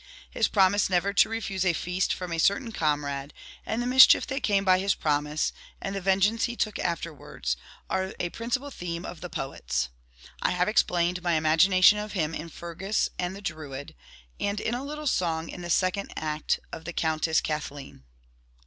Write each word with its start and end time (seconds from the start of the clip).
His 0.31 0.47
promise 0.47 0.89
never 0.89 1.13
to 1.13 1.29
refuse 1.29 1.63
a 1.63 1.73
feast 1.73 2.11
from 2.11 2.31
a 2.33 2.39
certain 2.39 2.71
comrade, 2.71 3.35
and 3.67 3.83
the 3.83 3.85
mischief 3.85 4.25
that 4.25 4.41
came 4.41 4.65
by 4.65 4.79
his 4.79 4.95
promise, 4.95 5.53
and 5.79 5.95
the 5.95 6.01
vengeance 6.01 6.39
1 6.39 6.39
06 6.39 6.45
he 6.47 6.55
took 6.55 6.79
afterwards, 6.79 7.55
are 7.87 8.11
a 8.19 8.31
principal 8.31 8.71
theme 8.71 9.05
of 9.05 9.21
the 9.21 9.29
poets, 9.29 9.89
I 10.41 10.49
have 10.53 10.67
explained 10.67 11.21
my 11.21 11.33
imagination 11.33 11.99
of 11.99 12.13
him 12.13 12.33
in' 12.33 12.49
Fergus 12.61 13.09
and 13.19 13.35
the 13.35 13.43
Druid,' 13.43 13.93
and 14.39 14.59
in 14.59 14.73
a 14.73 14.83
little 14.83 15.05
song 15.05 15.49
in 15.49 15.61
the 15.61 15.69
second 15.69 16.11
act 16.17 16.59
of' 16.71 16.85
The 16.85 16.93
Countess 16.93 17.39
Kathleen. 17.39 18.03